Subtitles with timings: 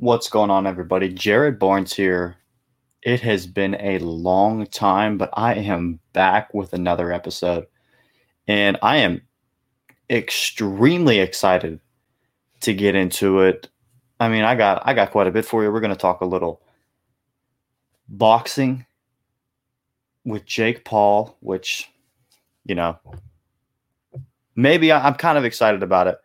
[0.00, 1.08] What's going on, everybody?
[1.08, 2.36] Jared Barnes here.
[3.02, 7.66] It has been a long time, but I am back with another episode.
[8.46, 9.22] And I am
[10.08, 11.80] extremely excited
[12.60, 13.68] to get into it.
[14.20, 15.72] I mean, I got I got quite a bit for you.
[15.72, 16.62] We're going to talk a little
[18.08, 18.86] boxing
[20.24, 21.90] with Jake Paul, which
[22.64, 23.00] you know,
[24.54, 26.20] maybe I'm kind of excited about it,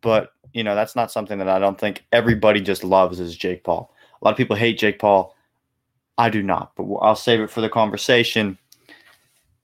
[0.00, 3.62] but you know, that's not something that I don't think everybody just loves is Jake
[3.62, 3.94] Paul.
[4.20, 5.36] A lot of people hate Jake Paul.
[6.18, 8.58] I do not, but I'll save it for the conversation.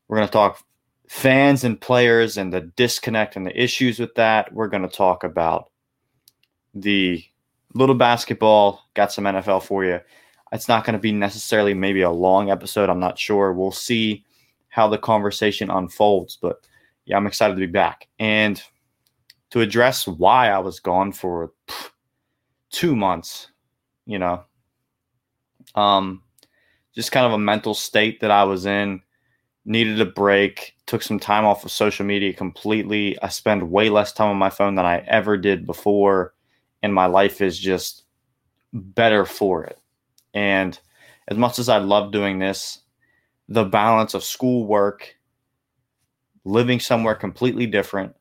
[0.06, 0.62] We're going to talk
[1.08, 4.54] fans and players and the disconnect and the issues with that.
[4.54, 5.72] We're going to talk about
[6.74, 7.24] the
[7.74, 9.98] little basketball, got some NFL for you.
[10.52, 12.88] It's not going to be necessarily maybe a long episode.
[12.88, 13.52] I'm not sure.
[13.52, 14.24] We'll see
[14.68, 16.64] how the conversation unfolds, but
[17.04, 18.06] yeah, I'm excited to be back.
[18.20, 18.62] And
[19.54, 21.52] to address why I was gone for
[22.72, 23.52] two months,
[24.04, 24.42] you know,
[25.76, 26.24] um,
[26.92, 29.00] just kind of a mental state that I was in.
[29.64, 33.16] Needed a break, took some time off of social media completely.
[33.22, 36.34] I spend way less time on my phone than I ever did before,
[36.82, 38.02] and my life is just
[38.72, 39.78] better for it.
[40.34, 40.76] And
[41.28, 42.80] as much as I love doing this,
[43.48, 45.14] the balance of schoolwork,
[46.44, 48.16] living somewhere completely different,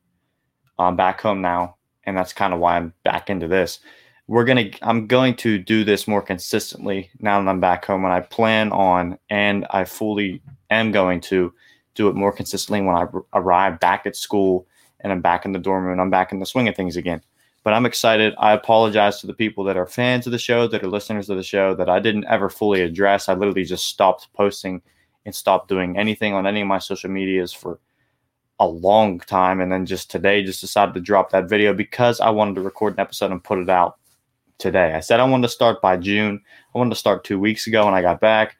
[0.78, 3.80] I'm back home now, and that's kind of why I'm back into this.
[4.26, 8.12] We're gonna, I'm going to do this more consistently now that I'm back home, and
[8.12, 11.52] I plan on, and I fully am going to
[11.94, 14.66] do it more consistently when I arrive back at school
[15.00, 15.92] and I'm back in the dorm room.
[15.92, 17.20] and I'm back in the swing of things again.
[17.62, 18.34] But I'm excited.
[18.38, 21.36] I apologize to the people that are fans of the show, that are listeners of
[21.36, 23.28] the show, that I didn't ever fully address.
[23.28, 24.82] I literally just stopped posting
[25.24, 27.78] and stopped doing anything on any of my social medias for
[28.60, 32.30] a long time and then just today just decided to drop that video because I
[32.30, 33.98] wanted to record an episode and put it out
[34.58, 34.94] today.
[34.94, 36.40] I said I wanted to start by June.
[36.74, 38.56] I wanted to start 2 weeks ago when I got back.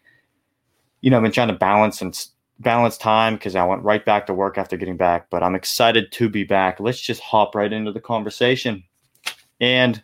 [1.00, 2.19] You know, I've been trying to balance and
[2.59, 6.11] balance time because I went right back to work after getting back, but I'm excited
[6.12, 6.81] to be back.
[6.81, 8.82] Let's just hop right into the conversation.
[9.61, 10.03] And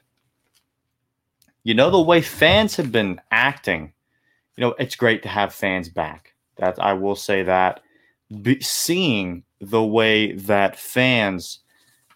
[1.64, 3.92] you know the way fans have been acting,
[4.56, 6.34] you know, it's great to have fans back.
[6.56, 7.80] That I will say that
[8.42, 11.60] be, seeing the way that fans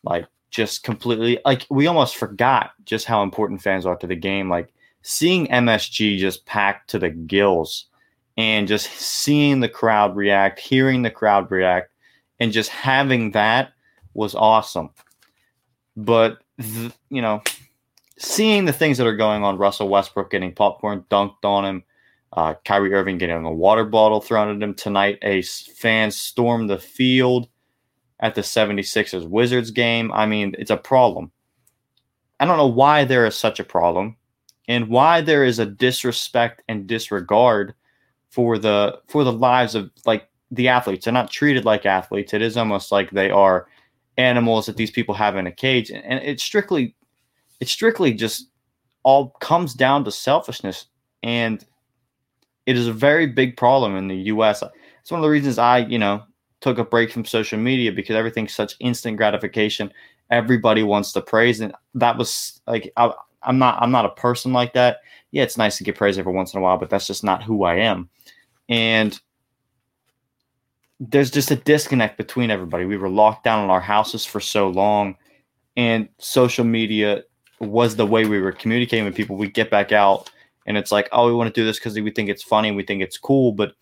[0.02, 4.48] like just completely like we almost forgot just how important fans are to the game.
[4.48, 4.72] Like
[5.02, 7.86] seeing MSG just packed to the gills
[8.36, 11.90] and just seeing the crowd react hearing the crowd react
[12.40, 13.72] and just having that
[14.14, 14.90] was awesome.
[15.96, 17.42] But th- you know
[18.16, 21.84] seeing the things that are going on Russell Westbrook getting popcorn dunked on him
[22.34, 25.18] uh, Kyrie Irving getting a water bottle thrown at him tonight.
[25.22, 27.48] A fan stormed the field
[28.20, 30.12] at the 76ers Wizards game.
[30.12, 31.30] I mean, it's a problem.
[32.40, 34.16] I don't know why there is such a problem
[34.66, 37.74] and why there is a disrespect and disregard
[38.30, 41.04] for the for the lives of like the athletes.
[41.04, 42.34] They're not treated like athletes.
[42.34, 43.68] It is almost like they are
[44.16, 45.90] animals that these people have in a cage.
[45.90, 46.96] And it's strictly
[47.60, 48.50] it's strictly just
[49.04, 50.86] all comes down to selfishness
[51.22, 51.64] and
[52.66, 54.62] it is a very big problem in the US.
[55.00, 56.22] It's one of the reasons I, you know,
[56.60, 59.92] took a break from social media because everything's such instant gratification.
[60.30, 64.52] Everybody wants to praise, and that was like I, I'm not I'm not a person
[64.52, 65.00] like that.
[65.30, 67.42] Yeah, it's nice to get praise every once in a while, but that's just not
[67.42, 68.08] who I am.
[68.68, 69.18] And
[71.00, 72.86] there's just a disconnect between everybody.
[72.86, 75.16] We were locked down in our houses for so long,
[75.76, 77.24] and social media
[77.60, 79.36] was the way we were communicating with people.
[79.36, 80.30] We get back out
[80.66, 82.82] and it's like, oh, we want to do this because we think it's funny, we
[82.82, 83.74] think it's cool, but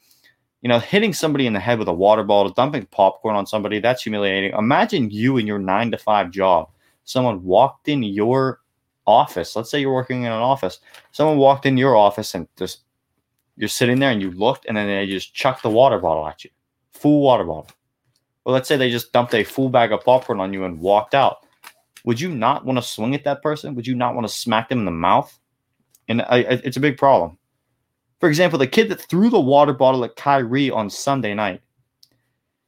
[0.62, 3.81] you know, hitting somebody in the head with a water bottle, dumping popcorn on somebody,
[3.81, 4.53] that's humiliating.
[4.56, 6.69] Imagine you in your nine to five job.
[7.04, 8.60] Someone walked in your
[9.04, 9.56] office.
[9.56, 10.78] Let's say you're working in an office.
[11.10, 12.82] Someone walked in your office and just
[13.56, 16.44] you're sitting there and you looked and then they just chucked the water bottle at
[16.44, 16.50] you.
[16.92, 17.71] Full water bottle.
[18.44, 21.15] Well, let's say they just dumped a full bag of popcorn on you and walked
[21.15, 21.47] out.
[22.04, 23.75] Would you not want to swing at that person?
[23.75, 25.36] Would you not want to smack them in the mouth?
[26.12, 27.38] And I, it's a big problem.
[28.20, 31.60] For example, the kid that threw the water bottle at Kyrie on Sunday night,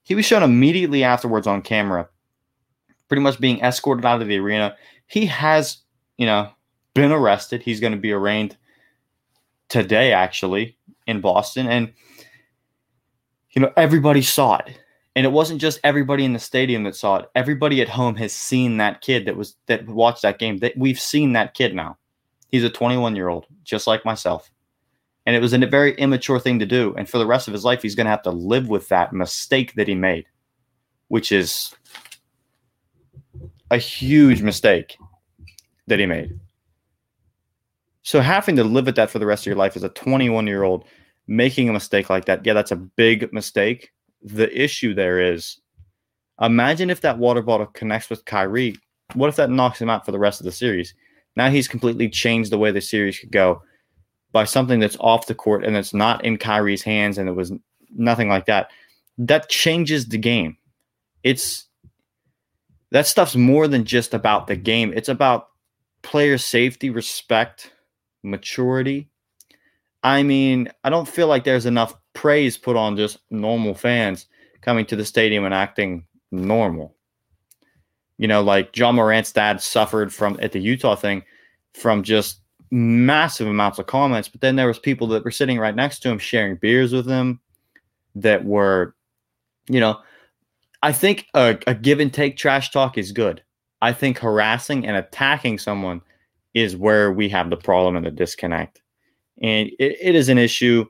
[0.03, 2.09] he was shown immediately afterwards on camera,
[3.09, 4.75] pretty much being escorted out of the arena.
[5.07, 5.79] He has,
[6.17, 6.51] you know,
[6.95, 7.63] been arrested.
[7.63, 8.57] He's going to be arraigned
[9.69, 10.77] today, actually,
[11.07, 11.93] in Boston, and
[13.51, 14.81] you know everybody saw it
[15.17, 18.33] and it wasn't just everybody in the stadium that saw it everybody at home has
[18.33, 21.97] seen that kid that was that watched that game that we've seen that kid now
[22.55, 24.49] He's a 21 year old, just like myself.
[25.27, 26.95] And it was a very immature thing to do.
[26.97, 29.13] And for the rest of his life, he's going to have to live with that
[29.13, 30.27] mistake that he made,
[31.09, 31.75] which is
[33.73, 34.97] a huge mistake
[35.89, 36.39] that he made.
[38.03, 40.47] So having to live with that for the rest of your life as a 21
[40.47, 40.85] year old,
[41.27, 43.91] making a mistake like that, yeah, that's a big mistake.
[44.23, 45.59] The issue there is
[46.41, 48.77] imagine if that water bottle connects with Kyrie.
[49.15, 50.95] What if that knocks him out for the rest of the series?
[51.37, 53.63] Now he's completely changed the way the series could go
[54.33, 57.53] by something that's off the court and it's not in Kyrie's hands and it was
[57.97, 58.71] nothing like that.
[59.19, 60.57] That changes the game.
[61.23, 61.67] It's
[62.91, 64.93] that stuff's more than just about the game.
[64.95, 65.49] It's about
[66.03, 67.73] player safety, respect,
[68.23, 69.09] maturity.
[70.03, 74.27] I mean, I don't feel like there's enough praise put on just normal fans
[74.61, 76.95] coming to the stadium and acting normal.
[78.19, 81.25] You know, like Ja Morant's dad suffered from at the Utah thing
[81.75, 82.41] from just
[82.71, 86.09] massive amounts of comments, but then there was people that were sitting right next to
[86.11, 87.41] him sharing beers with him
[88.15, 88.95] that were,
[89.69, 90.01] you know,
[90.83, 93.43] I think a, a give and take trash talk is good.
[93.81, 96.01] I think harassing and attacking someone
[96.53, 98.83] is where we have the problem and the disconnect.
[99.43, 100.87] And it, it is an issue.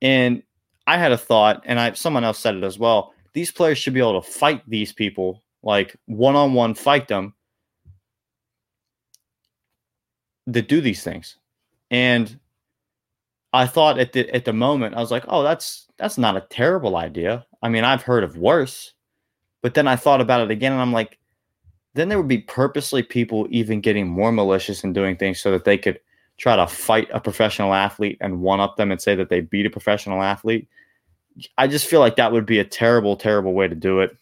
[0.00, 0.42] And
[0.86, 3.12] I had a thought, and I someone else said it as well.
[3.32, 7.34] These players should be able to fight these people, like one on one, fight them
[10.46, 11.36] that do these things.
[11.90, 12.38] And
[13.52, 16.46] I thought at the at the moment, I was like, oh, that's that's not a
[16.48, 17.44] terrible idea.
[17.62, 18.94] I mean, I've heard of worse.
[19.60, 21.18] But then I thought about it again and I'm like,
[21.94, 25.64] then there would be purposely people even getting more malicious and doing things so that
[25.64, 25.98] they could
[26.36, 29.66] try to fight a professional athlete and one up them and say that they beat
[29.66, 30.68] a professional athlete.
[31.58, 34.16] I just feel like that would be a terrible, terrible way to do it.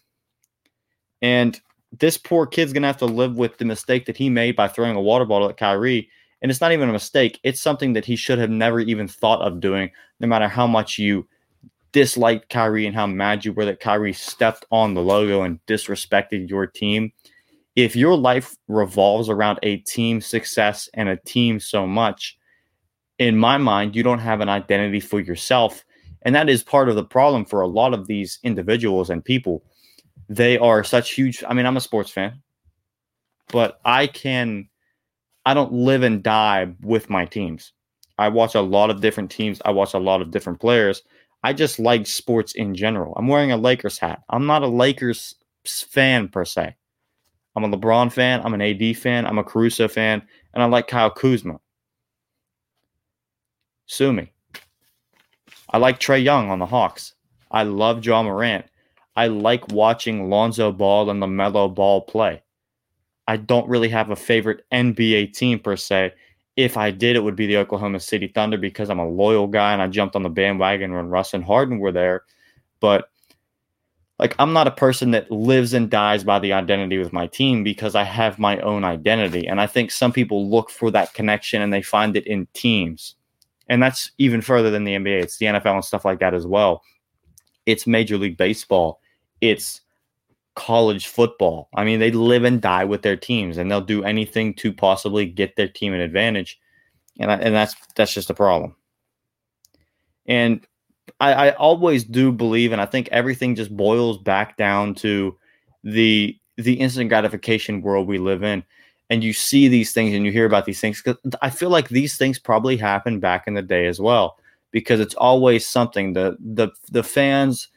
[1.24, 1.58] And
[1.98, 4.94] this poor kid's gonna have to live with the mistake that he made by throwing
[4.94, 6.10] a water bottle at Kyrie.
[6.42, 7.40] And it's not even a mistake.
[7.42, 9.90] It's something that he should have never even thought of doing,
[10.20, 11.26] no matter how much you
[11.92, 16.50] disliked Kyrie and how mad you were that Kyrie stepped on the logo and disrespected
[16.50, 17.12] your team
[17.76, 22.38] if your life revolves around a team success and a team so much,
[23.18, 25.84] in my mind, you don't have an identity for yourself.
[26.22, 29.64] And that is part of the problem for a lot of these individuals and people.
[30.28, 31.44] They are such huge.
[31.46, 32.42] I mean, I'm a sports fan,
[33.48, 34.68] but I can,
[35.44, 37.72] I don't live and die with my teams.
[38.16, 41.02] I watch a lot of different teams, I watch a lot of different players.
[41.42, 43.12] I just like sports in general.
[43.16, 44.22] I'm wearing a Lakers hat.
[44.30, 45.34] I'm not a Lakers
[45.66, 46.74] fan per se.
[47.54, 48.40] I'm a LeBron fan.
[48.42, 49.26] I'm an AD fan.
[49.26, 50.22] I'm a Caruso fan.
[50.54, 51.60] And I like Kyle Kuzma.
[53.86, 54.32] Sue me.
[55.70, 57.14] I like Trae Young on the Hawks.
[57.50, 58.64] I love Ja Morant.
[59.16, 62.42] I like watching Lonzo Ball and LaMelo Ball play.
[63.26, 66.12] I don't really have a favorite NBA team per se.
[66.56, 69.72] If I did, it would be the Oklahoma City Thunder because I'm a loyal guy
[69.72, 72.24] and I jumped on the bandwagon when Russ and Harden were there.
[72.80, 73.08] But
[74.18, 77.64] like I'm not a person that lives and dies by the identity with my team
[77.64, 79.46] because I have my own identity.
[79.46, 83.16] And I think some people look for that connection and they find it in teams.
[83.68, 85.22] And that's even further than the NBA.
[85.22, 86.82] It's the NFL and stuff like that as well.
[87.66, 89.00] It's Major League Baseball.
[89.50, 89.82] It's
[90.54, 91.68] college football.
[91.74, 95.26] I mean, they live and die with their teams and they'll do anything to possibly
[95.26, 96.58] get their team an advantage.
[97.20, 98.74] And I, and that's that's just a problem.
[100.26, 100.66] And
[101.20, 105.36] I, I always do believe, and I think everything just boils back down to
[105.82, 108.64] the the instant gratification world we live in.
[109.10, 111.02] And you see these things and you hear about these things.
[111.42, 114.38] I feel like these things probably happened back in the day as well,
[114.70, 116.14] because it's always something.
[116.14, 117.68] The the the fans,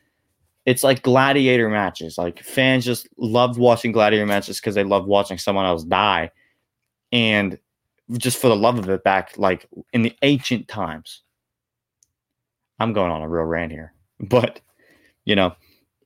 [0.67, 2.17] it's like gladiator matches.
[2.17, 6.29] Like fans just loved watching gladiator matches because they love watching someone else die.
[7.13, 7.57] And
[8.17, 11.23] just for the love of it back like in the ancient times
[12.79, 14.59] I'm going on a real rant here, but
[15.25, 15.55] you know,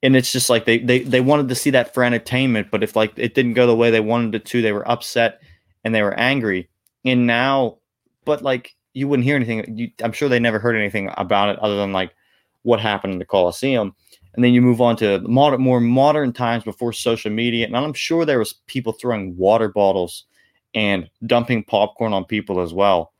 [0.03, 2.95] and it's just like they they they wanted to see that for entertainment, but if
[2.95, 5.41] like it didn't go the way they wanted it to, they were upset
[5.83, 6.69] and they were angry.
[7.03, 7.79] And now,
[8.25, 9.77] but like you wouldn't hear anything.
[9.77, 12.13] You, I'm sure they never heard anything about it other than like
[12.63, 13.95] what happened in the Coliseum.
[14.33, 17.93] And then you move on to modern, more modern times before social media, and I'm
[17.93, 20.25] sure there was people throwing water bottles
[20.73, 23.13] and dumping popcorn on people as well.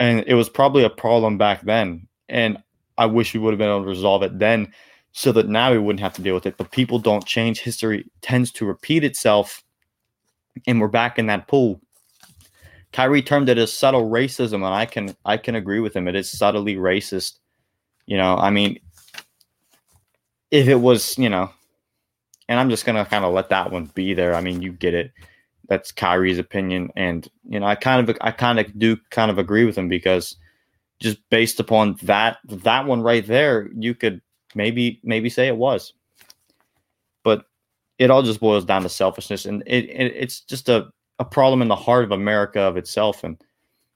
[0.00, 2.06] And it was probably a problem back then.
[2.28, 2.58] And
[2.96, 4.72] I wish we would have been able to resolve it then
[5.12, 6.56] so that now we wouldn't have to deal with it.
[6.56, 7.60] But people don't change.
[7.60, 9.62] History tends to repeat itself.
[10.66, 11.80] And we're back in that pool.
[12.92, 16.08] Kyrie termed it as subtle racism, and I can I can agree with him.
[16.08, 17.38] It is subtly racist.
[18.08, 18.80] You know, I mean,
[20.50, 21.50] if it was, you know,
[22.48, 24.34] and I'm just gonna kind of let that one be there.
[24.34, 25.12] I mean, you get it.
[25.68, 29.36] That's Kyrie's opinion, and you know, I kind of I kind of do kind of
[29.36, 30.36] agree with him because
[31.00, 34.22] just based upon that that one right there, you could
[34.54, 35.92] maybe maybe say it was.
[37.24, 37.44] But
[37.98, 40.88] it all just boils down to selfishness, and it, it it's just a
[41.18, 43.22] a problem in the heart of America of itself.
[43.22, 43.36] And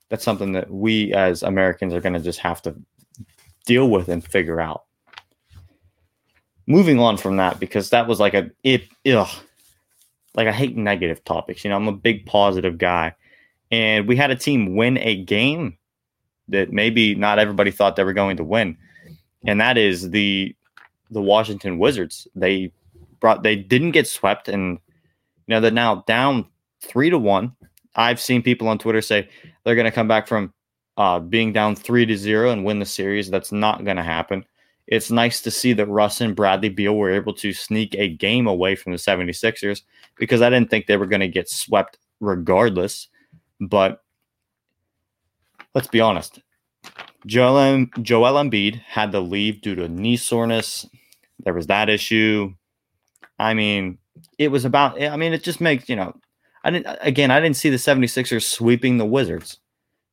[0.09, 2.75] that's something that we as Americans are going to just have to
[3.65, 4.83] deal with and figure out.
[6.65, 9.29] Moving on from that, because that was like a it ugh,
[10.33, 11.63] like I hate negative topics.
[11.63, 13.15] You know, I'm a big positive guy,
[13.69, 15.77] and we had a team win a game
[16.47, 18.77] that maybe not everybody thought they were going to win,
[19.45, 20.55] and that is the
[21.11, 22.27] the Washington Wizards.
[22.33, 22.71] They
[23.19, 24.79] brought they didn't get swept, and
[25.47, 26.45] you know they're now down
[26.79, 27.55] three to one.
[27.95, 29.27] I've seen people on Twitter say
[29.63, 30.53] they're going to come back from
[30.97, 33.29] uh, being down three to zero and win the series.
[33.29, 34.45] That's not going to happen.
[34.87, 38.47] It's nice to see that Russ and Bradley Beal were able to sneak a game
[38.47, 39.81] away from the 76ers
[40.17, 43.07] because I didn't think they were going to get swept regardless.
[43.61, 44.03] But
[45.73, 46.41] let's be honest.
[47.25, 50.85] Joel, Joel Embiid had to leave due to knee soreness.
[51.39, 52.53] There was that issue.
[53.39, 53.97] I mean,
[54.37, 56.13] it was about, I mean, it just makes, you know,
[56.65, 59.59] I didn't, again, I didn't see the 76ers sweeping the Wizards.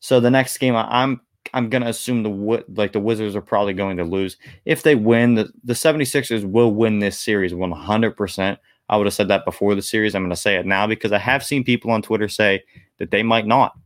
[0.01, 1.21] So the next game, I'm,
[1.55, 4.37] I'm going to assume the, like the Wizards are probably going to lose.
[4.65, 8.59] If they win, the, the 76ers will win this series 100%.
[8.89, 10.15] I would have said that before the series.
[10.15, 12.65] I'm going to say it now because I have seen people on Twitter say
[12.99, 13.79] that they might not.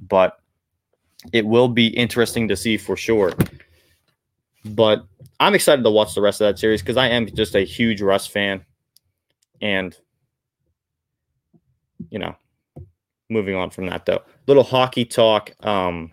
[0.00, 0.38] But
[1.32, 3.32] it will be interesting to see for sure.
[4.64, 5.04] But
[5.40, 8.00] I'm excited to watch the rest of that series because I am just a huge
[8.00, 8.64] Russ fan.
[9.60, 9.96] And,
[12.10, 12.36] you know,
[13.28, 15.52] moving on from that though, little hockey talk.
[15.64, 16.12] Um,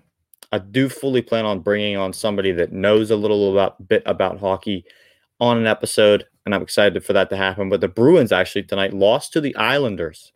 [0.52, 4.40] I do fully plan on bringing on somebody that knows a little about bit about
[4.40, 4.86] hockey
[5.40, 7.70] on an episode, and I'm excited for that to happen.
[7.70, 10.34] But the Bruins actually tonight lost to the Islanders.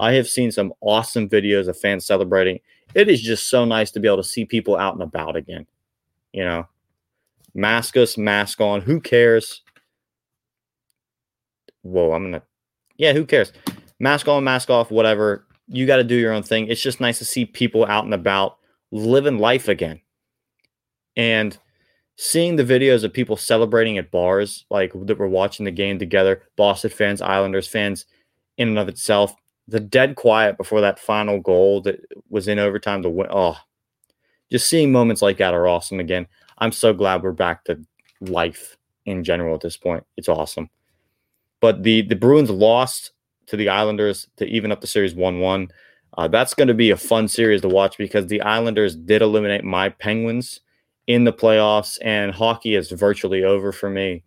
[0.00, 2.58] I have seen some awesome videos of fans celebrating.
[2.94, 5.66] It is just so nice to be able to see people out and about again.
[6.32, 6.68] You know,
[7.54, 8.80] mask us, mask on.
[8.80, 9.62] Who cares?
[11.82, 12.42] Whoa, I'm gonna.
[12.96, 13.52] Yeah, who cares?
[14.00, 15.46] Mask on, mask off, whatever.
[15.66, 16.68] You got to do your own thing.
[16.68, 18.58] It's just nice to see people out and about
[18.90, 20.00] living life again.
[21.16, 21.56] And
[22.16, 26.42] seeing the videos of people celebrating at bars, like that were watching the game together,
[26.56, 28.06] Boston fans, Islanders fans,
[28.56, 29.34] in and of itself,
[29.66, 33.28] the dead quiet before that final goal that was in overtime to win.
[33.30, 33.56] Oh,
[34.50, 36.26] just seeing moments like that are awesome again.
[36.58, 37.80] I'm so glad we're back to
[38.20, 40.04] life in general at this point.
[40.16, 40.68] It's awesome.
[41.60, 43.12] But the the Bruins lost
[43.46, 45.68] to the Islanders to even up the series 1 1.
[46.16, 49.64] Uh, that's going to be a fun series to watch because the Islanders did eliminate
[49.64, 50.60] my Penguins
[51.06, 54.22] in the playoffs, and hockey is virtually over for me.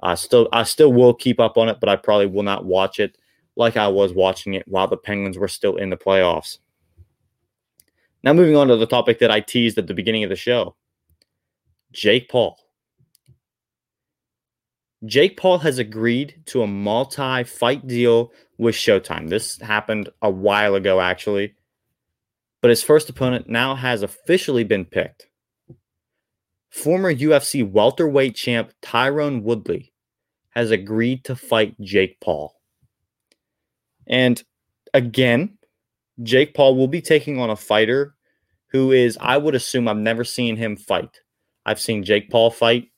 [0.00, 2.98] I still I still will keep up on it, but I probably will not watch
[3.00, 3.16] it
[3.54, 6.58] like I was watching it while the Penguins were still in the playoffs.
[8.22, 10.74] Now, moving on to the topic that I teased at the beginning of the show
[11.92, 12.58] Jake Paul.
[15.04, 19.28] Jake Paul has agreed to a multi fight deal with Showtime.
[19.28, 21.54] This happened a while ago, actually,
[22.62, 25.26] but his first opponent now has officially been picked.
[26.70, 29.92] Former UFC welterweight champ Tyron Woodley
[30.50, 32.54] has agreed to fight Jake Paul.
[34.06, 34.42] And
[34.94, 35.58] again,
[36.22, 38.14] Jake Paul will be taking on a fighter
[38.68, 41.20] who is, I would assume, I've never seen him fight.
[41.64, 42.88] I've seen Jake Paul fight,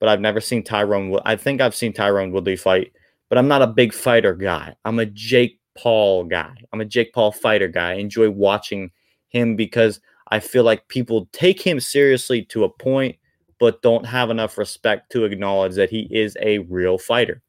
[0.00, 1.20] but I've never seen Tyron.
[1.24, 2.92] I think I've seen Tyron Woodley fight,
[3.28, 4.74] but I'm not a big fighter guy.
[4.84, 6.54] I'm a Jake Paul guy.
[6.72, 7.92] I'm a Jake Paul fighter guy.
[7.92, 8.90] I enjoy watching
[9.28, 10.00] him because
[10.30, 13.16] I feel like people take him seriously to a point,
[13.58, 17.42] but don't have enough respect to acknowledge that he is a real fighter.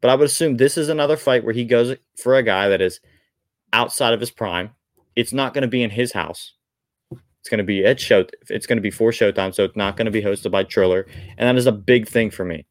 [0.00, 2.80] But I would assume this is another fight where he goes for a guy that
[2.80, 3.00] is
[3.72, 4.70] outside of his prime.
[5.14, 6.54] It's not going to be in his house.
[7.40, 8.24] It's going to be at show.
[8.48, 11.06] It's going to be for Showtime, so it's not going to be hosted by Triller,
[11.38, 12.66] and that is a big thing for me.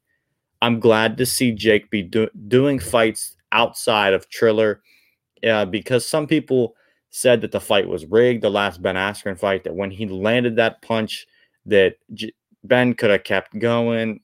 [0.62, 4.82] I'm glad to see Jake be do- doing fights outside of Triller,
[5.46, 6.74] uh, because some people
[7.10, 8.42] said that the fight was rigged.
[8.42, 11.26] The last Ben Askren fight, that when he landed that punch,
[11.66, 14.20] that J- Ben could have kept going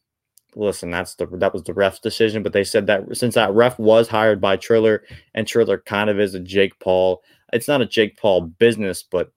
[0.57, 2.43] listen, that's the that was the ref's decision.
[2.43, 6.19] But they said that since that ref was hired by Triller and Triller kind of
[6.19, 7.23] is a Jake Paul,
[7.53, 9.31] it's not a Jake Paul business, but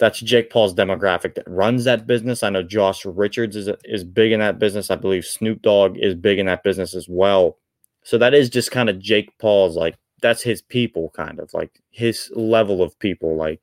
[0.00, 2.42] that's Jake Paul's demographic that runs that business.
[2.42, 4.90] I know Josh Richards is is big in that business.
[4.90, 7.58] I believe Snoop Dogg is big in that business as well.
[8.02, 11.80] So that is just kind of Jake Paul's like that's his people, kind of like
[11.90, 13.60] his level of people, like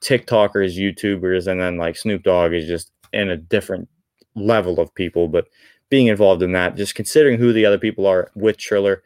[0.00, 3.88] TikTokers, YouTubers, and then like Snoop Dogg is just in a different
[4.36, 5.48] level of people, but
[5.88, 9.02] being involved in that, just considering who the other people are with Triller,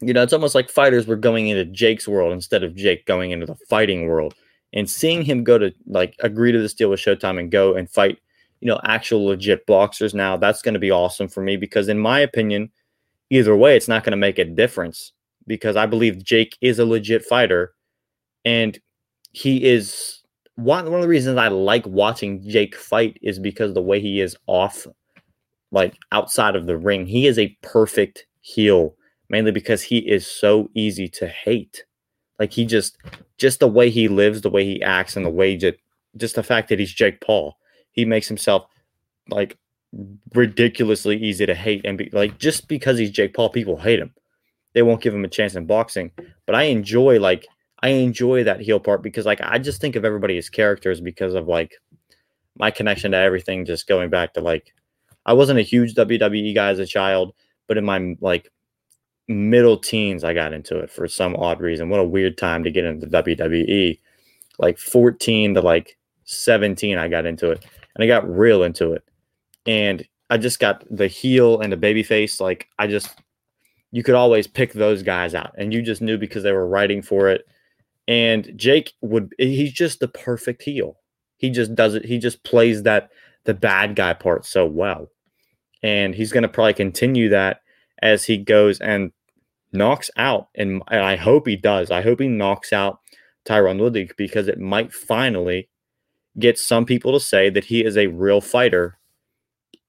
[0.00, 3.32] you know, it's almost like fighters were going into Jake's world instead of Jake going
[3.32, 4.34] into the fighting world.
[4.76, 7.90] And seeing him go to like agree to this deal with Showtime and go and
[7.90, 8.18] fight,
[8.60, 11.98] you know, actual legit boxers now, that's going to be awesome for me because, in
[11.98, 12.70] my opinion,
[13.30, 15.12] either way, it's not going to make a difference
[15.46, 17.72] because I believe Jake is a legit fighter
[18.44, 18.78] and
[19.32, 20.22] he is
[20.56, 24.20] one one of the reasons I like watching Jake fight is because the way he
[24.20, 24.86] is off,
[25.70, 28.94] like outside of the ring, he is a perfect heel.
[29.28, 31.84] Mainly because he is so easy to hate.
[32.38, 32.96] Like he just,
[33.38, 35.78] just the way he lives, the way he acts, and the way that,
[36.16, 37.56] just the fact that he's Jake Paul,
[37.92, 38.66] he makes himself
[39.28, 39.58] like
[40.34, 44.12] ridiculously easy to hate and be like just because he's Jake Paul, people hate him.
[44.74, 46.12] They won't give him a chance in boxing.
[46.44, 47.46] But I enjoy like
[47.82, 51.34] I enjoy that heel part because like I just think of everybody as characters because
[51.34, 51.74] of like
[52.56, 54.72] my connection to everything just going back to like
[55.24, 57.34] I wasn't a huge WWE guy as a child,
[57.66, 58.50] but in my like
[59.28, 61.88] middle teens I got into it for some odd reason.
[61.88, 63.98] What a weird time to get into WWE.
[64.58, 67.64] Like 14 to like 17 I got into it
[67.94, 69.04] and I got real into it.
[69.66, 73.20] And I just got the heel and the baby face like I just
[73.92, 77.02] you could always pick those guys out and you just knew because they were writing
[77.02, 77.46] for it
[78.08, 80.96] and Jake would he's just the perfect heel.
[81.38, 82.04] He just does it.
[82.04, 83.10] He just plays that
[83.44, 85.08] the bad guy part so well.
[85.82, 87.60] And he's going to probably continue that
[88.02, 89.12] as he goes and
[89.76, 91.90] knocks out and, I hope he does.
[91.90, 93.00] I hope he knocks out
[93.44, 95.68] Tyron Woodley because it might finally
[96.38, 98.98] get some people to say that he is a real fighter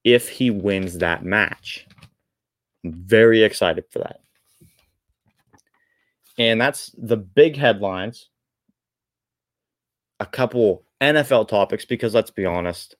[0.03, 1.85] if he wins that match.
[2.83, 4.19] I'm very excited for that.
[6.37, 8.29] And that's the big headlines.
[10.19, 12.95] A couple NFL topics because let's be honest,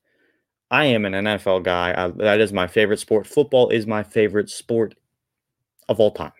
[0.69, 1.93] I am an NFL guy.
[1.95, 3.25] I, that is my favorite sport.
[3.25, 4.95] Football is my favorite sport
[5.87, 6.33] of all time.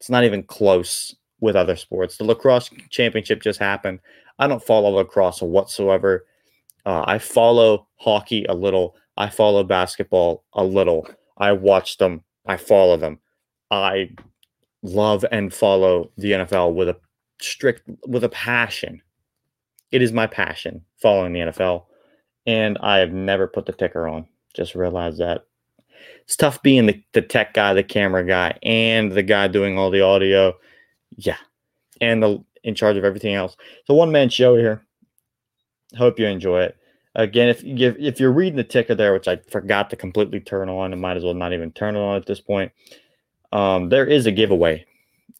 [0.00, 2.16] It's not even close with other sports.
[2.16, 4.00] The lacrosse championship just happened.
[4.38, 6.26] I don't follow lacrosse whatsoever.
[6.86, 8.96] Uh, I follow hockey a little.
[9.16, 11.06] I follow basketball a little.
[11.36, 12.24] I watch them.
[12.46, 13.18] I follow them.
[13.70, 14.10] I
[14.82, 16.96] love and follow the NFL with a
[17.40, 19.02] strict with a passion.
[19.92, 21.84] It is my passion following the NFL,
[22.46, 24.26] and I have never put the ticker on.
[24.54, 25.44] Just realize that
[26.22, 29.90] it's tough being the, the tech guy, the camera guy, and the guy doing all
[29.90, 30.54] the audio.
[31.16, 31.38] Yeah,
[32.00, 33.56] and the in charge of everything else.
[33.88, 34.84] A one man show here.
[35.96, 36.76] Hope you enjoy it.
[37.14, 40.68] Again, if you if you're reading the ticker there, which I forgot to completely turn
[40.68, 42.70] on, and might as well not even turn it on at this point
[43.52, 44.84] um, there is a giveaway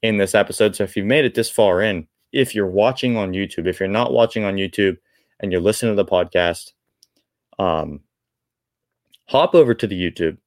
[0.03, 0.75] in this episode.
[0.75, 3.89] So if you made it this far in, if you're watching on YouTube, if you're
[3.89, 4.97] not watching on YouTube
[5.41, 6.73] and you're listening to the podcast,
[7.59, 8.01] um,
[9.27, 10.39] hop over to the YouTube,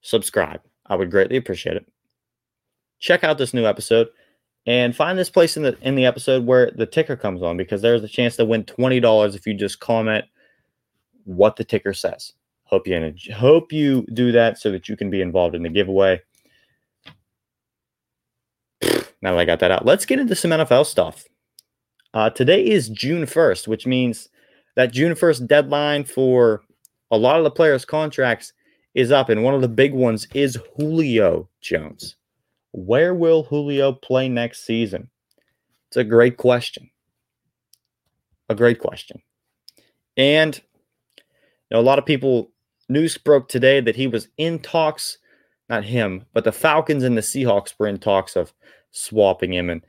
[0.00, 0.60] subscribe.
[0.86, 1.86] I would greatly appreciate it.
[2.98, 4.08] Check out this new episode
[4.66, 7.82] and find this place in the in the episode where the ticker comes on because
[7.82, 10.24] there's a chance to win twenty dollars if you just comment
[11.24, 12.32] what the ticker says.
[12.64, 16.20] Hope you hope you do that so that you can be involved in the giveaway
[19.22, 21.26] now that I got that out, let's get into some NFL stuff.
[22.14, 24.28] Uh, today is June 1st, which means
[24.76, 26.62] that June 1st deadline for
[27.10, 28.52] a lot of the players' contracts
[28.98, 29.28] is up.
[29.28, 32.16] And one of the big ones is Julio Jones.
[32.72, 35.08] Where will Julio play next season?
[35.88, 36.90] It's a great question.
[38.48, 39.22] A great question.
[40.16, 40.60] And
[41.16, 42.50] you know, a lot of people,
[42.88, 45.18] news broke today that he was in talks,
[45.68, 48.52] not him, but the Falcons and the Seahawks were in talks of
[48.90, 49.70] swapping him.
[49.70, 49.82] And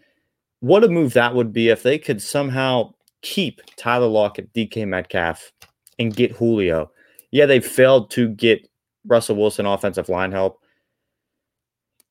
[0.59, 2.93] what a move that would be if they could somehow
[3.23, 5.51] keep Tyler Lockett, DK Metcalf,
[5.97, 6.91] and get Julio.
[7.31, 8.69] Yeah, they failed to get
[9.05, 10.61] Russell Wilson offensive line help.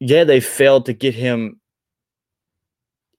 [0.00, 1.60] Yeah, they failed to get him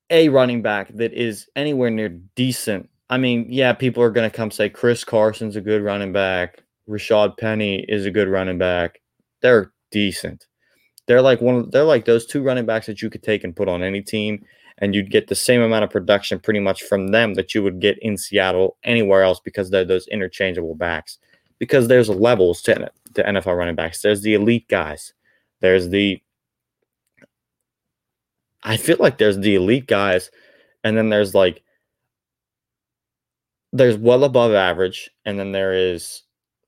[0.09, 2.89] a running back that is anywhere near decent.
[3.09, 6.63] I mean, yeah, people are going to come say Chris Carson's a good running back.
[6.87, 9.01] Rashad Penny is a good running back.
[9.41, 10.47] They're decent.
[11.07, 13.55] They're like one of they're like those two running backs that you could take and
[13.55, 14.45] put on any team,
[14.77, 17.79] and you'd get the same amount of production pretty much from them that you would
[17.79, 21.17] get in Seattle anywhere else because they're those interchangeable backs.
[21.57, 24.01] Because there's levels to, to NFL running backs.
[24.01, 25.13] There's the elite guys.
[25.61, 26.21] There's the
[28.63, 30.31] I feel like there's the elite guys,
[30.83, 31.63] and then there's like
[33.71, 36.23] there's well above average, and then there is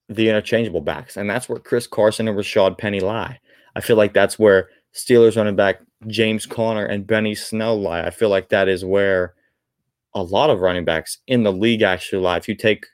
[0.08, 3.40] the interchangeable backs, and that's where Chris Carson and Rashad Penny lie.
[3.76, 8.02] I feel like that's where Steelers running back James Conner and Benny Snell lie.
[8.02, 9.34] I feel like that is where
[10.14, 12.38] a lot of running backs in the league actually lie.
[12.38, 12.86] If you take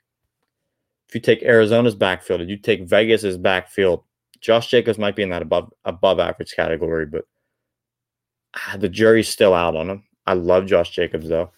[1.07, 4.03] if you take Arizona's backfield, if you take Vegas's backfield,
[4.41, 7.25] Josh Jacobs might be in that above above average category, but
[8.55, 10.03] ah, the jury's still out on him.
[10.25, 11.51] I love Josh Jacobs though.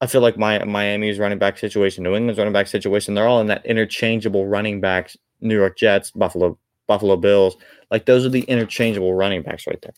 [0.00, 3.40] I feel like my Miami's running back situation, New England's running back situation, they're all
[3.40, 5.16] in that interchangeable running backs.
[5.40, 7.56] New York Jets, Buffalo Buffalo Bills.
[7.90, 9.94] Like those are the interchangeable running backs right there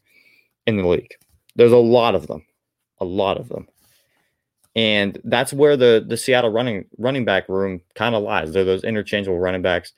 [0.67, 1.15] in the league.
[1.57, 2.45] There's a lot of them,
[2.99, 3.67] a lot of them.
[4.75, 8.53] And that's where the the Seattle running running back room kind of lies.
[8.53, 9.93] They're those interchangeable running backs.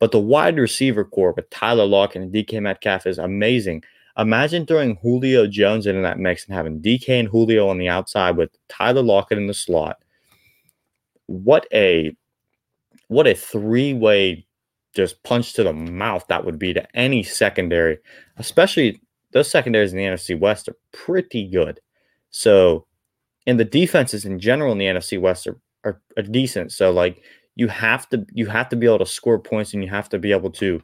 [0.00, 3.82] But the wide receiver corps with Tyler Lockett and DK Metcalf is amazing.
[4.16, 8.36] Imagine throwing Julio Jones into that mix and having DK and Julio on the outside
[8.36, 9.98] with Tyler Lockett in the slot.
[11.26, 12.16] What a
[13.08, 14.46] what a three-way
[14.94, 17.98] just punch to the mouth that would be to any secondary,
[18.36, 19.00] especially
[19.32, 21.80] those secondaries in the NFC West are pretty good.
[22.30, 22.86] So,
[23.48, 26.70] and the defenses in general in the NFC West are, are, are decent.
[26.70, 27.22] So, like
[27.56, 30.18] you have to you have to be able to score points and you have to
[30.18, 30.80] be able to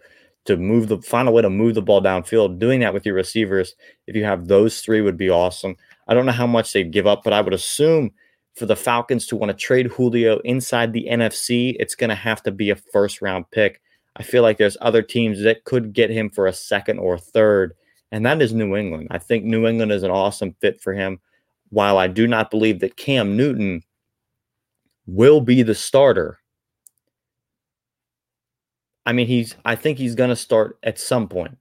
[0.47, 2.59] to move the find a way to move the ball downfield.
[2.59, 3.75] Doing that with your receivers,
[4.07, 5.77] if you have those three, would be awesome.
[6.09, 8.13] I don't know how much they'd give up, but I would assume
[8.55, 12.43] for the Falcons to want to trade Julio inside the NFC, it's going to have
[12.45, 13.83] to be a first round pick.
[14.17, 17.75] I feel like there's other teams that could get him for a second or third,
[18.11, 19.09] and that is New England.
[19.11, 21.21] I think New England is an awesome fit for him.
[21.71, 23.83] While I do not believe that Cam Newton
[25.07, 26.39] will be the starter,
[29.07, 31.59] I mean, he's, I think he's going to start at some point.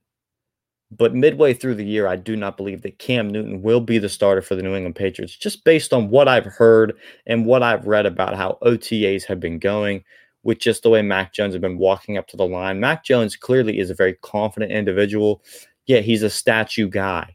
[0.90, 4.08] But midway through the year, I do not believe that Cam Newton will be the
[4.08, 7.86] starter for the New England Patriots, just based on what I've heard and what I've
[7.86, 10.04] read about how OTAs have been going
[10.44, 12.78] with just the way Mac Jones has been walking up to the line.
[12.78, 15.42] Mac Jones clearly is a very confident individual.
[15.86, 17.34] Yeah, he's a statue guy.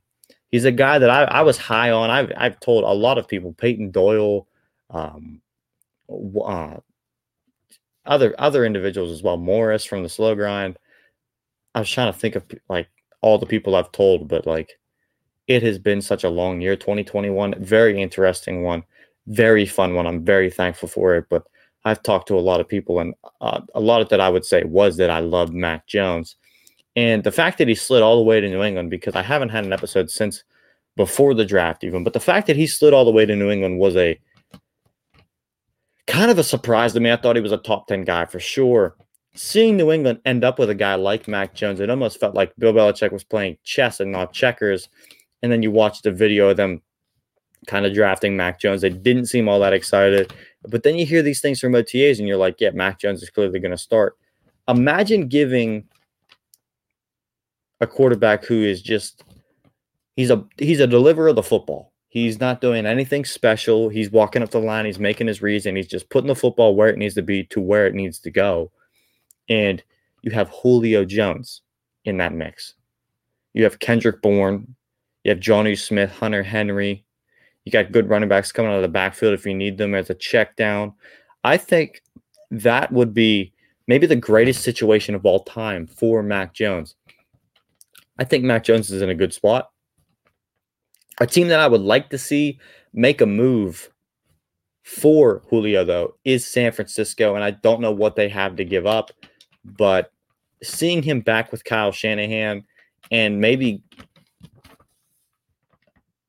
[0.52, 2.10] He's a guy that I, I was high on.
[2.10, 4.48] I've, I've told a lot of people, Peyton Doyle,
[4.90, 5.42] um,
[6.44, 6.78] uh,
[8.06, 10.78] other other individuals as well, Morris from the Slow Grind.
[11.76, 12.88] I was trying to think of like
[13.22, 14.80] all the people I've told, but like
[15.48, 17.56] it has been such a long year, 2021.
[17.60, 18.84] Very interesting one,
[19.28, 20.08] very fun one.
[20.08, 21.26] I'm very thankful for it.
[21.30, 21.44] But
[21.86, 24.46] I've talked to a lot of people, and uh, a lot of that I would
[24.46, 26.36] say was that I loved Mac Jones.
[27.00, 29.50] And the fact that he slid all the way to New England, because I haven't
[29.50, 30.44] had an episode since
[30.96, 33.50] before the draft, even, but the fact that he slid all the way to New
[33.50, 34.20] England was a
[36.08, 37.12] kind of a surprise to me.
[37.12, 38.96] I thought he was a top 10 guy for sure
[39.36, 42.54] seeing New England end up with a guy like Mac Jones, it almost felt like
[42.58, 44.90] Bill Belichick was playing chess and not checkers.
[45.42, 46.82] And then you watch the video of them
[47.68, 48.82] kind of drafting Mac Jones.
[48.82, 50.34] They didn't seem all that excited.
[50.68, 53.30] But then you hear these things from OTAs and you're like, yeah, Mac Jones is
[53.30, 54.18] clearly going to start.
[54.68, 55.86] Imagine giving
[57.82, 59.24] a quarterback who is just
[60.16, 61.94] he's a he's a deliverer of the football.
[62.08, 63.90] He's not doing anything special.
[63.90, 66.76] He's walking up the line, he's making his reads, and he's just putting the football
[66.76, 68.72] where it needs to be to where it needs to go
[69.50, 69.84] and
[70.22, 71.62] you have Julio Jones
[72.06, 72.76] in that mix.
[73.54, 74.76] You have Kendrick Bourne,
[75.24, 77.04] you have Jonnu Smith, Hunter Henry.
[77.66, 80.10] You got good running backs coming out of the backfield if you need them as
[80.10, 80.94] a check down.
[81.44, 82.02] I think
[82.52, 83.54] that would be
[83.88, 86.96] maybe the greatest situation of all time for Mac Jones.
[88.20, 89.72] I think Mac Jones is in a good spot.
[91.22, 92.60] A team that I would like to see
[92.94, 93.90] make a move
[94.84, 98.86] for Julio, though, is San Francisco, and I don't know what they have to give
[98.86, 99.12] up.
[99.64, 100.12] But
[100.62, 102.66] seeing him back with Kyle Shanahan
[103.10, 103.82] and maybe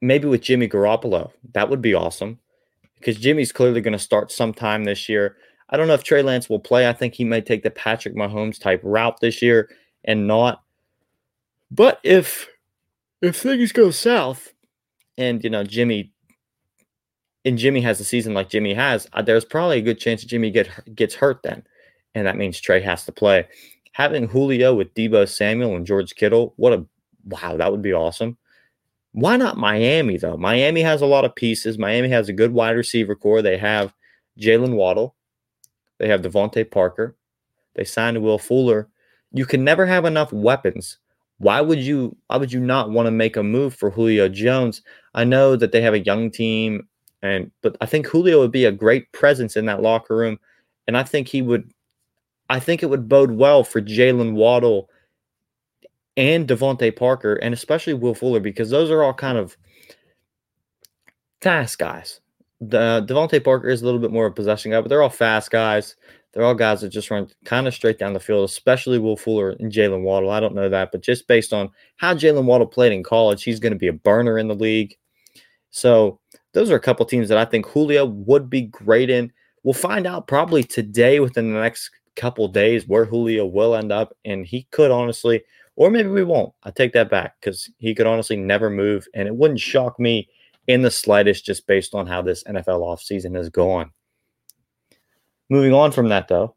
[0.01, 2.39] maybe with Jimmy Garoppolo, that would be awesome.
[2.99, 5.37] Because Jimmy's clearly going to start sometime this year.
[5.71, 6.89] I don't know if Trey Lance will play.
[6.89, 9.71] I think he may take the Patrick Mahomes type route this year
[10.05, 10.63] and not.
[11.71, 12.49] But if
[13.23, 14.53] if things go south
[15.19, 16.13] and you know Jimmy
[17.45, 20.51] and Jimmy has a season like Jimmy has, uh, there's probably a good chance Jimmy
[20.51, 21.63] get gets hurt then
[22.15, 23.47] and that means Trey has to play.
[23.93, 26.87] Having Julio with Deebo Samuel and George Kittle, what a
[27.25, 28.37] wow, that would be awesome.
[29.13, 30.37] Why not Miami though?
[30.37, 31.79] Miami has a lot of pieces.
[31.79, 33.43] Miami has a good wide receiver corps.
[33.43, 33.93] They have
[34.39, 35.17] Jaylen Waddle,
[35.99, 37.17] they have DeVante Parker,
[37.75, 38.89] they signed Will Fuller.
[39.33, 40.99] You can never have enough weapons.
[41.41, 44.83] Why would you why would you not want to make a move for Julio Jones?
[45.15, 46.87] I know that they have a young team
[47.23, 50.39] and but I think Julio would be a great presence in that locker room
[50.87, 51.71] and I think he would
[52.51, 54.91] I think it would bode well for Jaylen Waddle
[56.17, 59.57] and DeVante Parker, and especially Will Fuller, because those are all kind of
[61.41, 62.21] fast guys.
[62.61, 65.09] The DeVante Parker is a little bit more of a possession guy, but they're all
[65.09, 65.97] fast guys.
[66.33, 69.51] They're all guys that just run kind of straight down the field, especially Will Fuller
[69.51, 70.31] and Jaylen Waddle.
[70.31, 73.59] I don't know that, but just based on how Jaylen Waddle played in college, he's
[73.59, 74.97] going to be a burner in the league.
[75.71, 76.21] So
[76.53, 79.33] those are a couple teams that I think Julio would be great in.
[79.63, 84.17] We'll find out probably today within the next couple days where Julio will end up,
[84.25, 85.43] and he could honestly,
[85.77, 86.53] or maybe we won't.
[86.63, 90.29] I take that back because he could honestly never move, and it wouldn't shock me
[90.67, 93.91] in the slightest just based on how this NFL offseason has gone.
[95.51, 96.55] Moving on from that, though,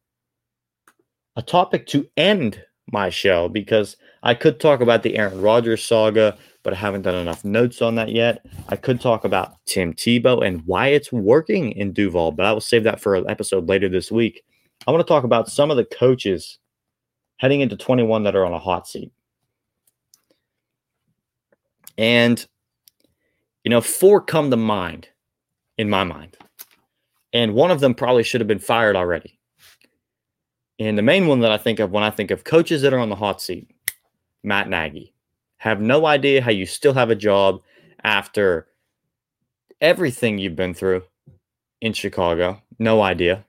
[1.35, 6.37] a topic to end my show because I could talk about the Aaron Rodgers saga,
[6.61, 8.45] but I haven't done enough notes on that yet.
[8.69, 12.61] I could talk about Tim Tebow and why it's working in Duval, but I will
[12.61, 14.43] save that for an episode later this week.
[14.85, 16.59] I want to talk about some of the coaches
[17.37, 19.11] heading into 21 that are on a hot seat.
[21.97, 22.45] And,
[23.63, 25.09] you know, four come to mind
[25.77, 26.37] in my mind.
[27.33, 29.39] And one of them probably should have been fired already.
[30.79, 32.99] And the main one that I think of when I think of coaches that are
[32.99, 33.69] on the hot seat,
[34.43, 35.13] Matt Nagy.
[35.57, 37.61] Have no idea how you still have a job
[38.03, 38.67] after
[39.79, 41.03] everything you've been through
[41.81, 42.61] in Chicago.
[42.79, 43.45] No idea.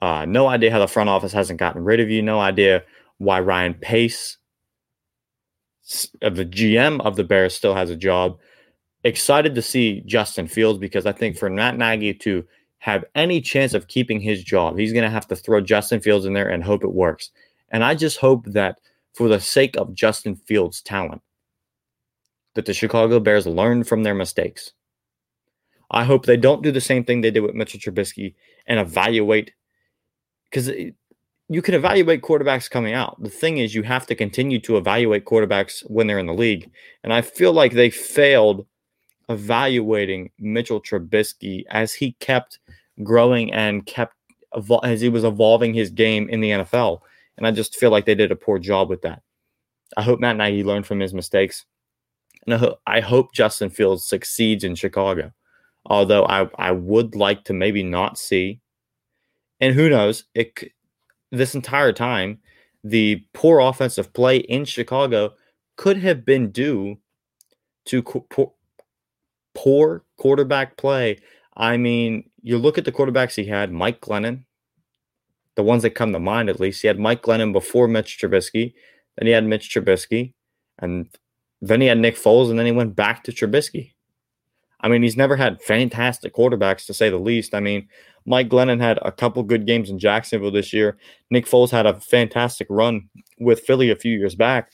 [0.00, 2.22] Uh, no idea how the front office hasn't gotten rid of you.
[2.22, 2.84] No idea
[3.18, 4.36] why Ryan Pace,
[6.20, 8.38] the GM of the Bears, still has a job.
[9.02, 12.44] Excited to see Justin Fields because I think for Matt Nagy to
[12.78, 16.26] have any chance of keeping his job, he's going to have to throw Justin Fields
[16.26, 17.30] in there and hope it works.
[17.70, 18.78] And I just hope that
[19.14, 21.22] for the sake of Justin Fields' talent,
[22.54, 24.72] that the Chicago Bears learn from their mistakes.
[25.90, 28.34] I hope they don't do the same thing they did with Mitchell Trubisky
[28.66, 29.52] and evaluate
[30.50, 30.70] because
[31.48, 33.22] you can evaluate quarterbacks coming out.
[33.22, 36.70] The thing is, you have to continue to evaluate quarterbacks when they're in the league.
[37.02, 38.66] And I feel like they failed
[39.28, 42.58] evaluating Mitchell Trubisky as he kept
[43.02, 44.14] growing and kept
[44.82, 47.00] as he was evolving his game in the NFL.
[47.36, 49.22] And I just feel like they did a poor job with that.
[49.96, 51.64] I hope Matt Nagy learned from his mistakes.
[52.46, 55.32] And I, ho- I hope Justin Fields succeeds in Chicago.
[55.86, 58.60] Although I, I would like to maybe not see.
[59.60, 60.72] And who knows, it
[61.30, 62.38] this entire time,
[62.84, 65.34] the poor offensive play in Chicago
[65.76, 66.98] could have been due
[67.86, 68.02] to
[69.58, 71.18] poor quarterback play.
[71.56, 74.44] I mean, you look at the quarterbacks he had Mike Glennon,
[75.56, 76.82] the ones that come to mind at least.
[76.82, 78.74] He had Mike Glennon before Mitch Trubisky,
[79.16, 80.34] then he had Mitch Trubisky,
[80.78, 81.08] and
[81.60, 83.94] then he had Nick Foles, and then he went back to Trubisky.
[84.80, 87.52] I mean, he's never had fantastic quarterbacks to say the least.
[87.52, 87.88] I mean,
[88.26, 90.98] Mike Glennon had a couple good games in Jacksonville this year.
[91.30, 93.08] Nick Foles had a fantastic run
[93.40, 94.70] with Philly a few years back.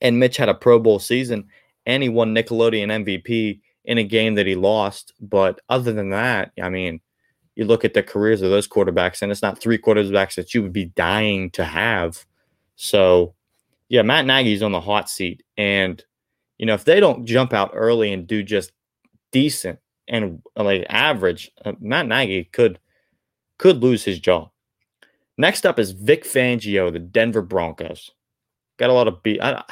[0.00, 1.48] And Mitch had a Pro Bowl season
[1.84, 5.12] and he won Nickelodeon MVP in a game that he lost.
[5.20, 7.00] But other than that, I mean,
[7.54, 10.62] you look at the careers of those quarterbacks, and it's not three quarterbacks that you
[10.62, 12.24] would be dying to have.
[12.76, 13.34] So,
[13.88, 15.42] yeah, Matt Nagy's on the hot seat.
[15.56, 16.02] And,
[16.58, 18.72] you know, if they don't jump out early and do just
[19.32, 22.78] decent, and like average, uh, Matt Nagy could
[23.58, 24.50] could lose his job.
[25.38, 28.10] Next up is Vic Fangio, the Denver Broncos.
[28.78, 29.40] Got a lot of beat.
[29.40, 29.62] I,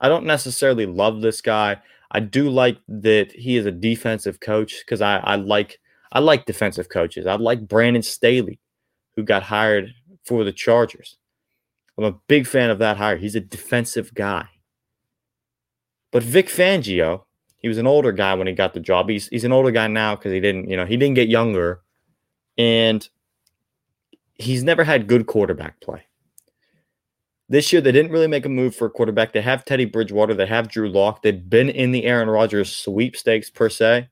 [0.00, 1.78] I don't necessarily love this guy.
[2.10, 5.78] I do like that he is a defensive coach because I, I like
[6.10, 7.26] I like defensive coaches.
[7.26, 8.60] I like Brandon Staley,
[9.14, 9.92] who got hired
[10.24, 11.18] for the Chargers.
[11.98, 13.16] I'm a big fan of that hire.
[13.16, 14.48] He's a defensive guy.
[16.10, 17.24] But Vic Fangio,
[17.58, 19.10] he was an older guy when he got the job.
[19.10, 21.82] He's he's an older guy now because he didn't, you know, he didn't get younger,
[22.56, 23.06] and
[24.36, 26.07] he's never had good quarterback play.
[27.48, 29.32] This year, they didn't really make a move for a quarterback.
[29.32, 30.34] They have Teddy Bridgewater.
[30.34, 31.22] They have Drew Lock.
[31.22, 34.08] They've been in the Aaron Rodgers sweepstakes per se,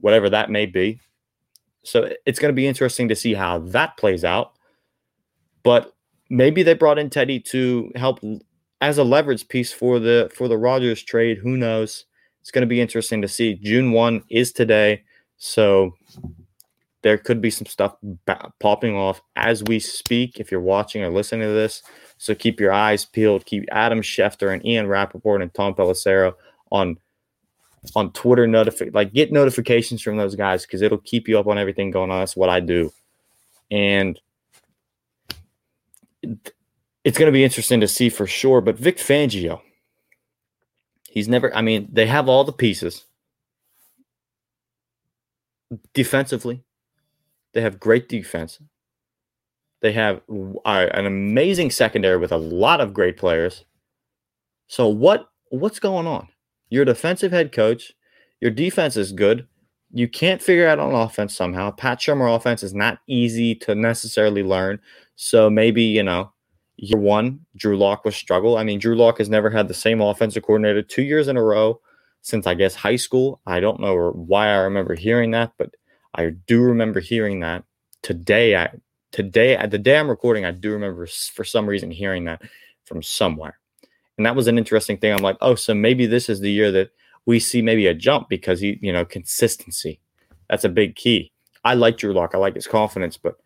[0.00, 1.00] whatever that may be.
[1.84, 4.52] So it's going to be interesting to see how that plays out.
[5.62, 5.94] But
[6.28, 8.20] maybe they brought in Teddy to help
[8.80, 11.38] as a leverage piece for the for the Rodgers trade.
[11.38, 12.06] Who knows?
[12.44, 13.54] it's going to be interesting to see.
[13.54, 15.02] June 1 is today.
[15.38, 15.94] So
[17.00, 17.96] there could be some stuff
[18.60, 21.82] popping off as we speak if you're watching or listening to this.
[22.24, 23.44] So keep your eyes peeled.
[23.44, 26.34] Keep Adam Schefter and Ian Rapoport and Tom Pelissero
[26.72, 26.96] on
[27.94, 31.58] on Twitter notify like get notifications from those guys because it'll keep you up on
[31.58, 32.20] everything going on.
[32.20, 32.90] That's what I do.
[33.70, 34.18] And
[36.22, 38.62] it's going to be interesting to see for sure.
[38.62, 39.60] But Vic Fangio,
[41.14, 43.04] He's never, I mean, they have all the pieces.
[45.92, 46.64] Defensively,
[47.52, 48.58] they have great defense.
[49.84, 50.22] They have
[50.64, 53.66] uh, an amazing secondary with a lot of great players.
[54.66, 56.28] So what what's going on?
[56.70, 57.92] You're a defensive head coach.
[58.40, 59.46] Your defense is good.
[59.92, 61.70] You can't figure out on offense somehow.
[61.70, 64.80] Pat Shurmur offense is not easy to necessarily learn.
[65.16, 66.32] So maybe, you know,
[66.76, 68.56] year one, Drew Lock was struggle.
[68.56, 71.42] I mean, Drew Lock has never had the same offensive coordinator two years in a
[71.42, 71.78] row
[72.22, 73.42] since I guess high school.
[73.46, 75.74] I don't know why I remember hearing that, but
[76.14, 77.64] I do remember hearing that
[78.00, 78.56] today.
[78.56, 78.70] I
[79.14, 82.42] today at the day I'm recording, I do remember for some reason hearing that
[82.84, 83.60] from somewhere,
[84.16, 85.12] and that was an interesting thing.
[85.12, 86.90] I'm like, oh, so maybe this is the year that
[87.24, 90.00] we see maybe a jump because he, you know, consistency.
[90.50, 91.30] That's a big key.
[91.64, 92.34] I like Drew Lock.
[92.34, 93.36] I like his confidence, but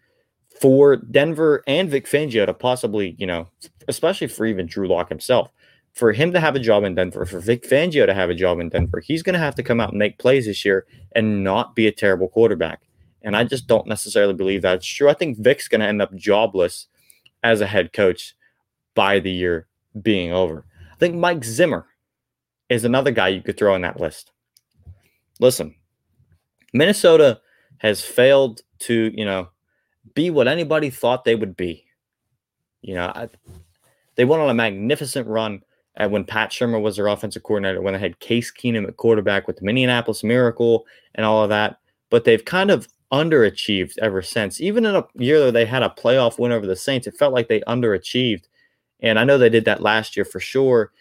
[0.59, 3.47] for Denver and Vic Fangio to possibly, you know,
[3.89, 5.51] especially for even Drew Lock himself,
[5.93, 8.59] for him to have a job in Denver, for Vic Fangio to have a job
[8.59, 11.45] in Denver, he's going to have to come out and make plays this year and
[11.45, 12.81] not be a terrible quarterback.
[13.23, 15.09] And I just don't necessarily believe that's true.
[15.09, 16.87] I think Vic's going to end up jobless
[17.43, 18.35] as a head coach
[18.95, 19.67] by the year
[20.01, 20.65] being over.
[20.93, 21.87] I think Mike Zimmer
[22.69, 24.33] is another guy you could throw in that list.
[25.41, 25.75] Listen,
[26.73, 27.41] Minnesota
[27.79, 29.49] has failed to, you know,
[30.15, 31.85] be what anybody thought they would be.
[32.83, 33.29] You know, I,
[34.17, 35.63] they went on a magnificent run
[35.97, 39.47] at when Pat Shurmur was their offensive coordinator, when they had Case Keenum at quarterback
[39.47, 41.79] with the Minneapolis Miracle and all of that.
[42.11, 44.61] But they've kind of underachieved ever since.
[44.61, 47.33] Even in a year that they had a playoff win over the Saints, it felt
[47.33, 48.45] like they underachieved.
[49.01, 50.93] And I know they did that last year for sure.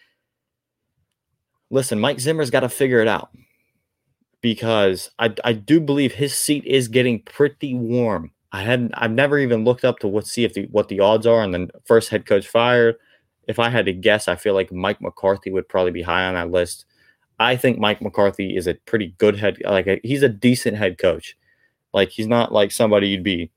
[1.70, 3.30] Listen, Mike Zimmer's got to figure it out
[4.40, 8.32] because I, I do believe his seat is getting pretty warm.
[8.52, 11.26] I hadn't I've never even looked up to what see if the what the odds
[11.26, 12.96] are on the first head coach fired.
[13.46, 16.34] If I had to guess, I feel like Mike McCarthy would probably be high on
[16.34, 16.86] that list.
[17.38, 20.98] I think Mike McCarthy is a pretty good head like a, he's a decent head
[20.98, 21.36] coach.
[21.92, 23.50] Like he's not like somebody you'd be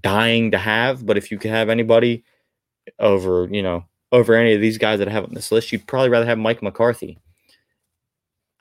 [0.00, 2.24] dying to have, but if you could have anybody
[2.98, 5.86] over, you know, over any of these guys that I have on this list, you'd
[5.86, 7.18] probably rather have Mike McCarthy.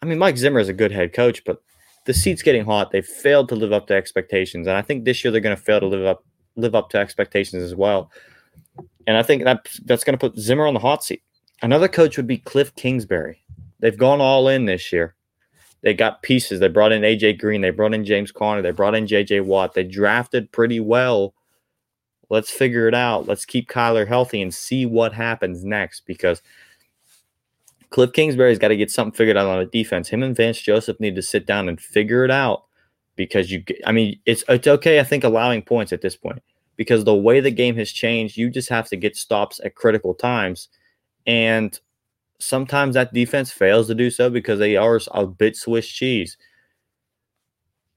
[0.02, 1.62] I mean, Mike Zimmer is a good head coach, but
[2.06, 2.92] the seat's getting hot.
[2.92, 5.62] They've failed to live up to expectations, and I think this year they're going to
[5.62, 6.24] fail to live up
[6.56, 8.12] live up to expectations as well.
[9.08, 11.22] And I think that that's going to put Zimmer on the hot seat.
[11.62, 13.44] Another coach would be Cliff Kingsbury.
[13.80, 15.16] They've gone all in this year.
[15.86, 16.60] They got pieces.
[16.60, 17.62] They brought in AJ Green.
[17.62, 18.64] They brought in James Conner.
[18.64, 19.76] They brought in JJ Watt.
[19.76, 21.36] They drafted pretty well.
[22.32, 23.28] Let's figure it out.
[23.28, 26.42] Let's keep Kyler healthy and see what happens next because
[27.92, 30.10] Cliff Kingsbury's got to get something figured out on the defense.
[30.10, 32.64] Him and Vance Joseph need to sit down and figure it out
[33.16, 36.42] because you I mean it's it's okay I think allowing points at this point
[36.78, 40.16] because the way the game has changed, you just have to get stops at critical
[40.16, 40.68] times
[41.28, 41.80] and
[42.40, 46.38] sometimes that defense fails to do so because they are a bit Swiss cheese.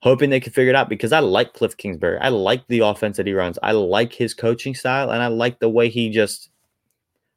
[0.00, 2.18] Hoping they can figure it out because I like Cliff Kingsbury.
[2.20, 3.58] I like the offense that he runs.
[3.62, 6.50] I like his coaching style and I like the way he just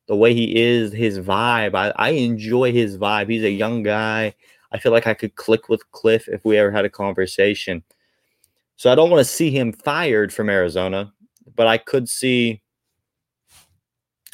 [0.07, 1.73] the way he is, his vibe.
[1.73, 3.29] I, I enjoy his vibe.
[3.29, 4.35] He's a young guy.
[4.71, 7.83] I feel like I could click with Cliff if we ever had a conversation.
[8.75, 11.13] So I don't want to see him fired from Arizona,
[11.55, 12.61] but I could see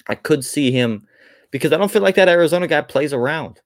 [0.08, 1.06] I could see him
[1.52, 3.62] because I don't feel like that Arizona guy plays around.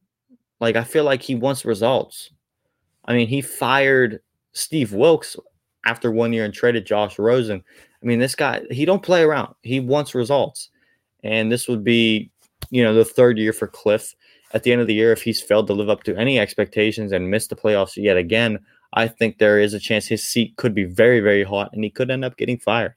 [0.60, 2.32] Like I feel like he wants results.
[3.06, 4.22] I mean, he fired
[4.54, 5.36] Steve Wilks
[5.86, 7.64] after one year and traded Josh Rosen.
[8.02, 9.56] I mean, this guy, he don't play around.
[9.62, 10.70] He wants results
[11.24, 12.32] and this would be,
[12.70, 14.16] you know, the third year for Cliff.
[14.54, 17.14] At the end of the year, if he's failed to live up to any expectations
[17.14, 18.60] and missed the playoffs yet again,
[18.94, 21.90] I think there is a chance his seat could be very, very hot and he
[21.90, 22.96] could end up getting fired.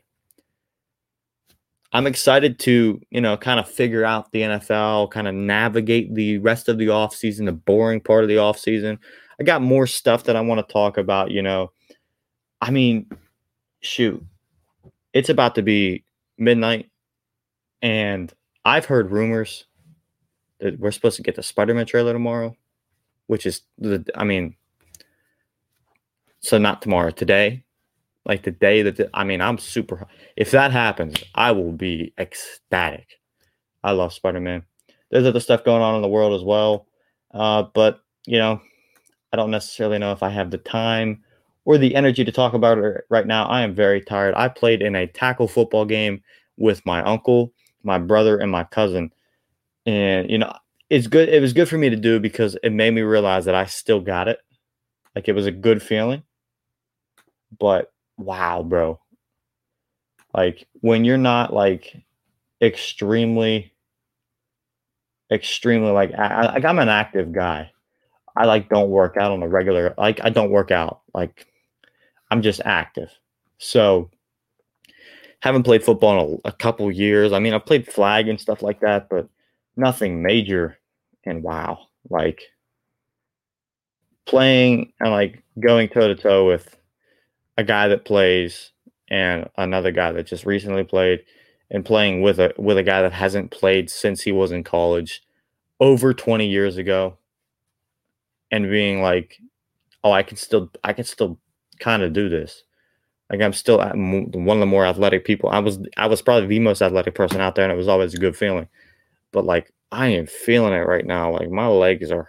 [1.94, 6.38] I'm excited to, you know, kind of figure out the NFL, kind of navigate the
[6.38, 8.98] rest of the offseason, the boring part of the offseason.
[9.40, 11.70] I got more stuff that I want to talk about, you know.
[12.60, 13.08] I mean,
[13.80, 14.24] shoot,
[15.12, 16.02] it's about to be
[16.36, 16.90] midnight.
[17.80, 18.32] And
[18.64, 19.66] I've heard rumors
[20.58, 22.56] that we're supposed to get the Spider-Man trailer tomorrow,
[23.28, 24.56] which is the I mean,
[26.40, 27.62] so not tomorrow, today,
[28.24, 30.06] like the day that the, I mean, I'm super.
[30.36, 33.18] If that happens, I will be ecstatic.
[33.82, 34.62] I love Spider-Man.
[35.10, 36.86] There's other stuff going on in the world as well,
[37.32, 38.60] uh, but you know,
[39.32, 41.22] I don't necessarily know if I have the time
[41.64, 43.46] or the energy to talk about it right now.
[43.46, 44.34] I am very tired.
[44.34, 46.22] I played in a tackle football game
[46.56, 47.52] with my uncle
[47.84, 49.12] my brother and my cousin.
[49.86, 50.52] And you know,
[50.90, 51.28] it's good.
[51.28, 54.00] It was good for me to do because it made me realize that I still
[54.00, 54.38] got it.
[55.14, 56.22] Like it was a good feeling.
[57.56, 59.00] But wow, bro.
[60.34, 61.96] Like when you're not like
[62.60, 63.72] extremely
[65.30, 67.70] extremely like I, like I'm an active guy.
[68.36, 71.02] I like don't work out on a regular like I don't work out.
[71.14, 71.46] Like
[72.30, 73.10] I'm just active.
[73.58, 74.10] So
[75.40, 77.32] haven't played football in a, a couple years.
[77.32, 79.28] I mean, I've played flag and stuff like that, but
[79.76, 80.78] nothing major.
[81.26, 82.42] And wow, like
[84.26, 86.76] playing and like going toe to toe with
[87.56, 88.72] a guy that plays
[89.08, 91.24] and another guy that just recently played
[91.70, 95.22] and playing with a with a guy that hasn't played since he was in college
[95.80, 97.18] over 20 years ago
[98.50, 99.38] and being like
[100.02, 101.38] oh I can still I can still
[101.80, 102.62] kind of do this
[103.30, 105.48] like I'm still one of the more athletic people.
[105.50, 108.14] I was I was probably the most athletic person out there, and it was always
[108.14, 108.68] a good feeling.
[109.32, 111.32] But like I am feeling it right now.
[111.32, 112.28] Like my legs are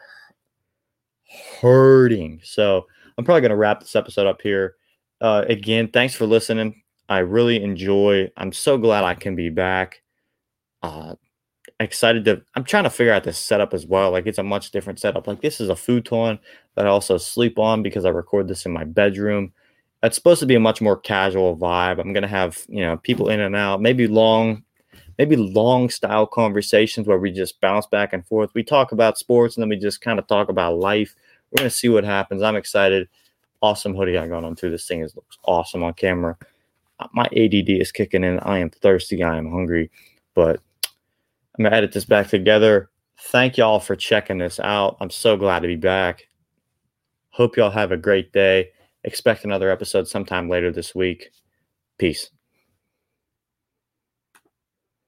[1.61, 2.41] hurting.
[2.43, 2.85] So
[3.17, 4.75] I'm probably gonna wrap this episode up here.
[5.21, 6.83] Uh, again, thanks for listening.
[7.07, 8.31] I really enjoy.
[8.37, 10.01] I'm so glad I can be back.
[10.81, 11.15] Uh,
[11.79, 12.41] excited to.
[12.55, 14.11] I'm trying to figure out this setup as well.
[14.11, 15.27] Like it's a much different setup.
[15.27, 16.39] Like this is a futon
[16.75, 19.53] that I also sleep on because I record this in my bedroom.
[20.03, 21.99] It's supposed to be a much more casual vibe.
[21.99, 24.63] I'm gonna have you know people in and out, maybe long,
[25.17, 28.51] maybe long style conversations where we just bounce back and forth.
[28.53, 31.15] We talk about sports and then we just kind of talk about life.
[31.51, 32.41] We're gonna see what happens.
[32.41, 33.07] I'm excited.
[33.65, 34.69] Awesome hoodie I got on too.
[34.69, 36.37] This thing is looks awesome on camera.
[36.99, 38.39] Uh, my ADD is kicking in.
[38.41, 39.23] I am thirsty.
[39.23, 39.89] I am hungry,
[40.35, 40.59] but
[41.57, 42.91] I'm gonna edit this back together.
[43.19, 44.97] Thank y'all for checking this out.
[45.01, 46.27] I'm so glad to be back.
[47.29, 48.69] Hope y'all have a great day.
[49.03, 51.31] Expect another episode sometime later this week.
[51.97, 52.29] Peace.